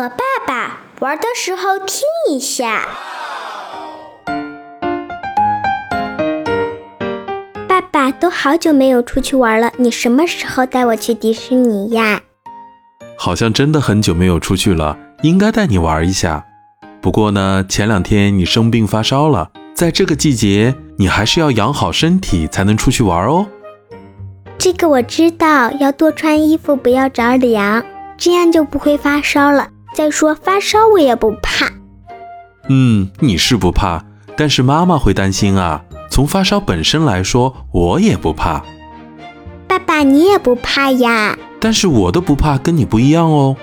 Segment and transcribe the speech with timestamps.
[0.00, 2.00] 和爸爸玩的时候听
[2.30, 2.88] 一下。
[7.68, 12.22] 爸爸都好久没有出去玩了，你什么时候带我去迪士尼呀？
[13.18, 16.46] 好像真的很久没有出去了，应该带你玩一下。
[17.02, 23.46] 不过呢，前两天你生病发烧了，在这个季节，你还是要养好身体才能出去玩哦。
[24.56, 27.84] 这个我知道，要多穿衣服，不要着凉，
[28.16, 29.68] 这样就不会发烧了。
[29.94, 31.66] 再说发烧我也不怕。
[32.68, 34.04] 嗯，你是不怕，
[34.36, 35.82] 但是妈妈会担心啊。
[36.10, 38.64] 从发烧本身来说，我也不怕。
[39.66, 41.36] 爸爸，你也不怕呀？
[41.60, 43.56] 但是我的不怕跟你不一样哦，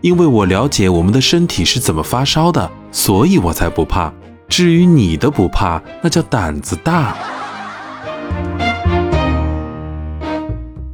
[0.00, 4.12] 因为我了解我们的身体是怎么发烧的，所以我才不怕。
[4.48, 7.16] 至于你的不怕，那叫胆子大。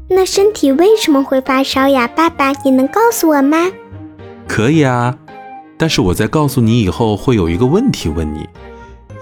[0.08, 2.06] 那身体为什么会发烧呀？
[2.06, 3.70] 爸爸，你能告诉我吗？
[4.52, 5.16] 可以啊，
[5.78, 8.46] 但是我在告诉你以后，会有一个问题问你。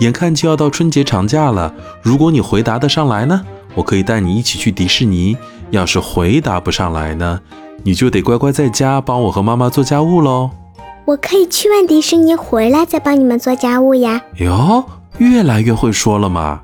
[0.00, 1.72] 眼看就要到春节长假了，
[2.02, 5.36] 如果你回答得上来呢，我可以带你一起去迪士尼；
[5.70, 7.40] 要是回答不上来呢，
[7.84, 10.50] 你就得乖乖在家帮我和妈妈做家务喽。
[11.04, 14.20] 我可以去完迪士尼回来再帮你们做家务呀。
[14.38, 14.84] 哟，
[15.18, 16.62] 越来越会说了嘛！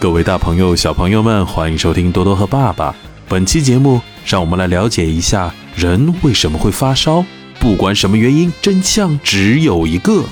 [0.00, 2.96] 各位大朋友、小朋友们，欢迎收听多多和爸爸。
[3.28, 7.22] 本期节目，让我们来了解一下人为什么会发烧。
[7.58, 10.24] 不管什么原因，真相只有一个。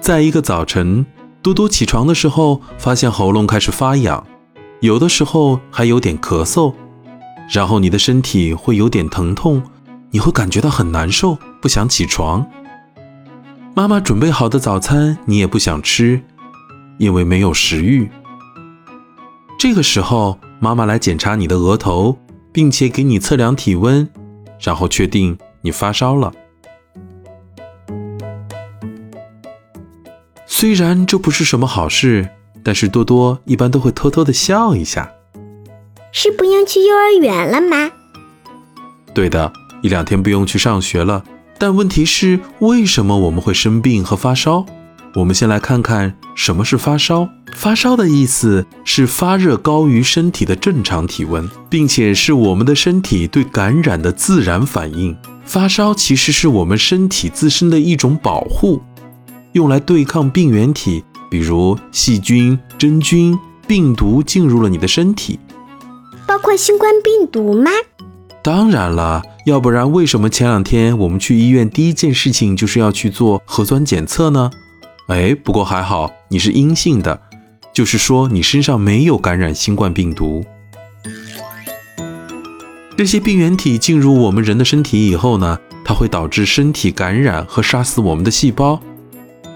[0.00, 1.06] 在一个早晨，
[1.40, 4.26] 多多起床的时候，发现喉咙开始发痒，
[4.80, 6.74] 有的时候还有点咳嗽。
[7.48, 9.62] 然后你的身体会有点疼痛，
[10.10, 12.44] 你会感觉到很难受，不想起床。
[13.74, 16.22] 妈妈准备好的早餐你也不想吃，
[16.98, 18.10] 因为没有食欲。
[19.58, 22.18] 这个时候，妈妈来检查你的额头，
[22.52, 24.08] 并且给你测量体温，
[24.60, 26.32] 然后确定你发烧了。
[30.46, 32.28] 虽然这不是什么好事，
[32.62, 35.12] 但是多多一般都会偷偷的笑一下。
[36.18, 37.90] 是不用去幼儿园了吗？
[39.12, 41.22] 对的，一两天不用去上学了。
[41.58, 44.64] 但问题是，为什么我们会生病和发烧？
[45.14, 47.28] 我们先来看看什么是发烧。
[47.52, 55.14] 发烧的意思是发热高于身体的正常体温，并且是我们的身体对感染的自然反应。
[55.44, 58.80] 发烧其实是我们身体自身的一种保护，
[59.52, 65.38] 用来对抗病原体，比如细菌、真菌、病毒进入了你的身体。
[66.36, 67.70] 包括新冠病毒吗？
[68.42, 74.50] 当然了，要不然为什么前两天我们去医院第一件事情就是要去做核酸检测呢？
[75.06, 77.18] 哎，不过还好你是阴性的，
[77.72, 80.44] 就是说你身上没有感染新冠病毒。
[82.98, 88.78] 这些病原体进入我们人的身体以后呢，它会导致身体感染和杀死我们的细胞。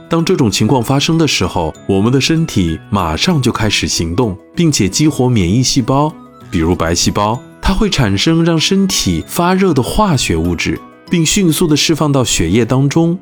[0.09, 6.11] 当这种情况发生的时候，我们的身体马上就开始行动，并且激活免疫细胞。
[6.51, 13.19] 比如白细胞，它会产生让身体发热的化学物质，并迅速的释放到血液当中。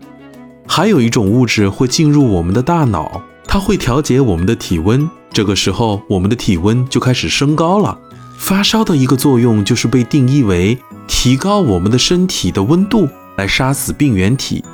[0.67, 5.09] 还有一种物质会进入我们的大脑，它会调节我们的体温。
[5.31, 7.99] 这个时候，我们的体温就开始升高了。
[8.39, 14.65] 发烧的一个作用就是被定义为提高我们的身体的温度，来杀死病原体，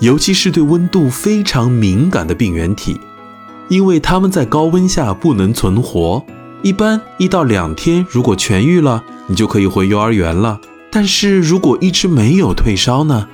[0.00, 2.98] 尤其是对温度非常敏感的病原体，
[3.68, 6.24] 因为它们在高温下不能存活。
[6.66, 10.60] 一般一到两天，如果痊愈了，你就可以回幼儿园了。
[10.90, 13.28] 但是如果一直没有退烧呢？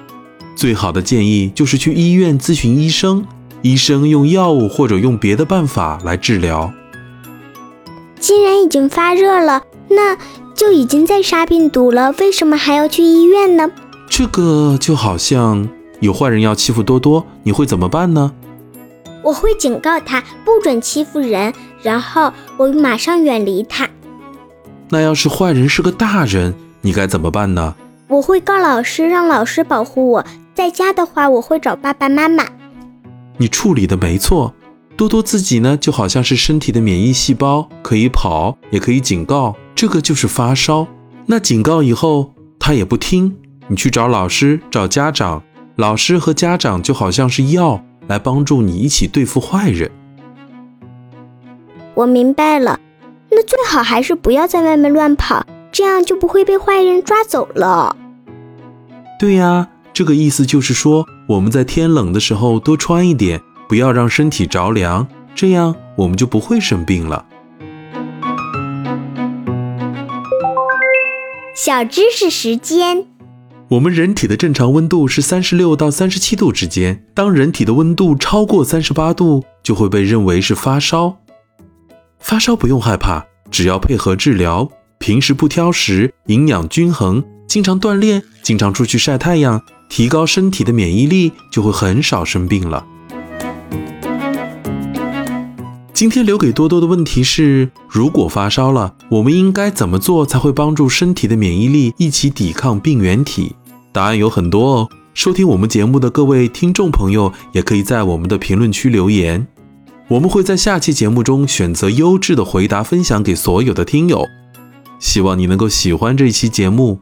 [0.55, 3.27] 最好的建议就是去医院咨询医生，
[3.63, 6.75] 医生用药物或者用别的办法来治疗。
[8.21, 10.15] 既然已经发热了，那
[10.55, 13.71] 就已经在杀病毒了，为什么还要去医院呢？
[14.11, 15.67] 这个就好像
[16.01, 18.31] 有坏人要欺负多多，你会怎么办呢？
[19.25, 23.89] 我会警告他不准欺负人，然后我马上远离他。
[24.89, 27.75] 那要是坏人是个大人，你该怎么办呢？
[28.09, 30.25] 我会告老师，让老师保护我。
[30.55, 32.45] 在家的话，我会找爸爸妈妈。
[33.39, 34.55] 你处理的没错。
[34.97, 39.57] 多多自己呢，就好像是身体的免疫细胞，可以跑，也可以警告。
[39.75, 40.87] 这个就是发烧。
[41.27, 43.35] 那警告以后，他也不听。
[43.69, 45.43] 你去找老师，找家长。
[45.77, 47.83] 老师和家长就好像是药。
[48.09, 49.91] 来帮助你一起对付坏人。
[52.03, 52.81] 我明白了，
[53.31, 57.97] 那最好还是不要在外面乱跑，这样就不会被坏人抓走了。
[59.21, 67.25] 对呀，这个意思就是说，我们在天冷的时候多穿一点，不要让身体着凉，这样我们就不会生病了。
[71.55, 73.07] 小知识时间：
[73.69, 81.19] 我们人体的正常温度是三十六到三十七度之间，当人体的温度超过三十八度，就会被认为是发烧。
[82.23, 89.61] 发烧不用害怕，只要配合治疗，平时不挑食，营养均衡，经常锻炼，经常出去晒太阳，
[89.91, 92.87] 提高身体的免疫力，就会很少生病了。
[95.93, 103.57] 今天留给多多的问题是：如果发烧了，我们应该怎么做才会帮助身体的免疫力一起抵抗病原体？
[103.93, 104.89] 答案有很多哦。
[105.13, 109.47] 收听我们节目的各位听众朋友，也可以在我们的评论区留言，
[110.13, 114.29] 我们会在下期节目中选择优质的回答分享给所有的听友。
[114.99, 117.01] 希望你能够喜欢这一期节目。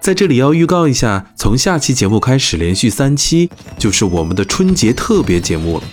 [0.00, 5.84] 在这里要预告一下，从下期节目开始，连续三期就是我们的春节特别节目了。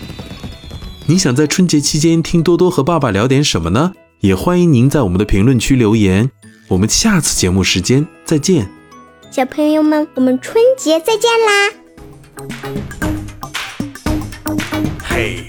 [1.06, 3.92] 你想在春节期间听多多和爸爸聊点什么呢？
[4.20, 6.30] 也欢迎您在我们的评论区留言。
[6.68, 8.70] 我们下次节目时间再见，
[9.32, 13.15] 小朋友们，我们春节再见啦！
[15.02, 15.48] 嘿，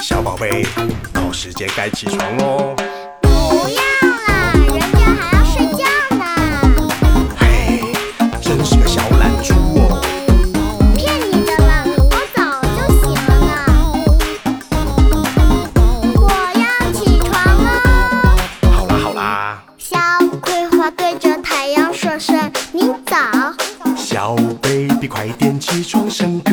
[0.00, 0.66] 小宝贝，
[1.12, 2.74] 到时间该起床喽。
[3.20, 3.28] 不
[3.68, 3.82] 要
[4.28, 5.84] 啦，人家还要睡觉
[6.16, 6.24] 呢。
[7.38, 7.92] 嘿，
[8.40, 10.00] 真是个小懒猪哦。
[10.96, 13.50] 骗你的啦，我早就醒了呢。
[16.16, 16.22] 我
[16.58, 17.30] 要起床
[17.62, 17.66] 了。
[18.72, 19.98] 好啦好啦，小
[20.40, 23.16] 葵花对着太阳说声你早。
[23.96, 26.52] 小 baby 快点起床，伸个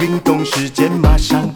[0.00, 1.52] 运动时间马上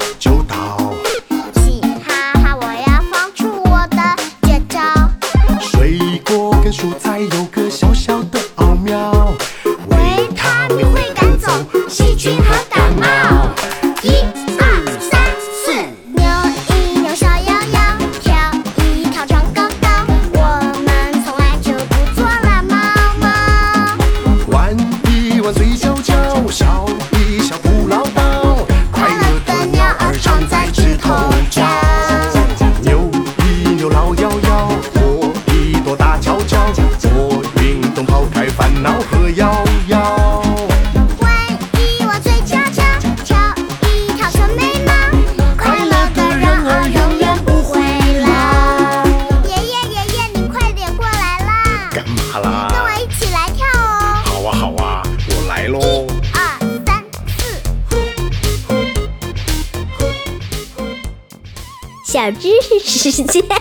[62.11, 62.49] 小知
[62.83, 63.45] 识时间。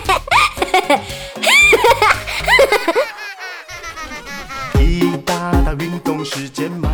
[4.80, 6.87] 一大大运动时间。